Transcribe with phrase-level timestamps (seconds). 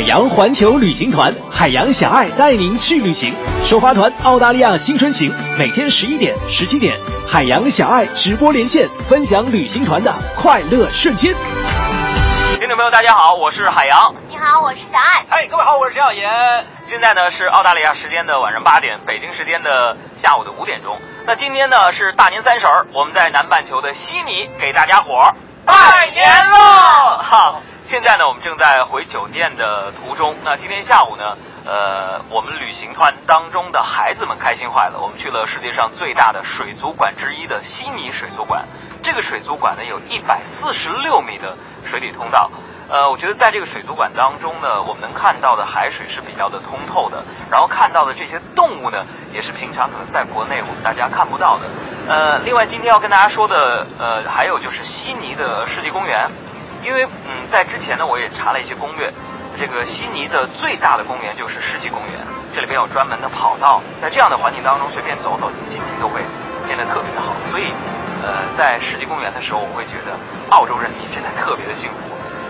[0.00, 3.34] 海洋环球旅行团，海洋小爱带您去旅行。
[3.66, 6.96] 首发团澳大利亚新春行，每天十一点、十七点，
[7.28, 11.34] 海洋小爱直播连线，分享旅行团的快乐瞬间。
[12.58, 14.14] 听众朋友，大家好，我是海洋。
[14.26, 15.26] 你好，我是小爱。
[15.28, 16.24] 哎，各位好，我是陈小岩。
[16.82, 20.96] 现在呢是澳大利亚时间的晚上八点，北京时间的下午的五点钟。
[21.26, 25.34] 那今天呢是大年三十儿，我们在南半球的悉尼给大家伙儿
[25.66, 27.18] 拜年喽！
[27.20, 27.60] 哈，
[28.42, 30.34] 正在回酒店的途中。
[30.44, 31.36] 那今天下午呢，
[31.66, 38.66] 呃，我们旅行团当中的孩子们开心坏了，我们去了世界上最大的水族馆之一的悉尼水族馆。
[39.02, 42.50] 这个水族馆呢有一百四十六米的水底通道。
[42.88, 51.66] 呃，我觉得在这个水族馆当中呢，我们能看到的海水是比较的通透的，然后看到的这些动物呢，也是平常可能在国内我们大家看不到的。
[52.08, 56.28] 呃，另外今天要跟大家说的，呃，还有就是悉尼的世纪公园，
[56.82, 59.12] 因为嗯，在之前呢，我也查了一些攻略，
[59.58, 62.20] 这个悉尼的最大的公园就是世纪公园，
[62.54, 66.20] 这里边有专门的跑道，在这样的环境当中随便走走，你心情都会
[66.66, 67.34] 变得特别的好。
[67.50, 67.72] 所以，
[68.22, 70.16] 呃，在世纪公园的时候，我会觉得
[70.50, 71.96] 澳洲人民真的特别的幸福。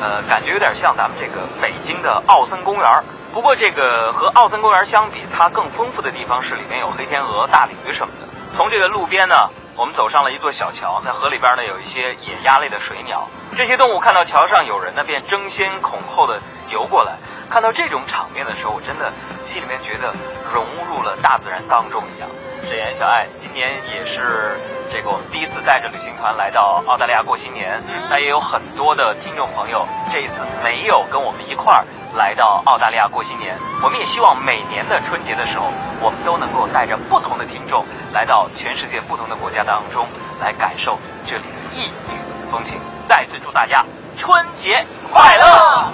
[0.00, 2.84] 呃，感觉有点像咱们这个北京的奥森公园
[3.32, 8.28] 不过这个和奥森公园相比，它更丰富的地方是里面有黑天鹅、大鲤鱼什么的。
[8.54, 13.28] 从这个路边呢，我们走上了一座小桥，在河里边呢有一些野鸭类的水鸟。
[13.56, 17.16] 这些动物看到桥上有人呢，便争先恐后的游过来。
[17.50, 19.12] 看到这种场面的时候，我真的
[19.44, 20.14] 心里面觉得
[20.52, 22.28] 融入了大自然当中一样。
[22.62, 24.58] 沈岩、小爱，今年也是
[24.90, 27.82] 这个我们第一次带着旅行团来到澳大利亚过新年。
[28.08, 31.84] 那也有很多的听众朋友这一次没有跟我们一块儿
[32.16, 33.56] 来到澳大利亚过新年。
[33.82, 35.66] 我们也希望每年的春节的时候，
[36.00, 40.06] 我们都能够带着不同的听众来到全世界不同的国家当中，
[40.40, 42.78] 来感受这里的异域风情。
[43.04, 43.84] 再次祝大家
[44.16, 45.92] 春节快乐！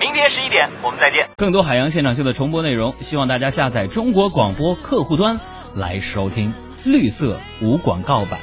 [0.00, 1.28] 明天十一点我们再见。
[1.36, 5.38] 更多海洋现场秀的重播内容，希望大家下载中国广播客户端
[5.74, 6.54] 来收听。
[6.84, 8.40] 绿色无广告版。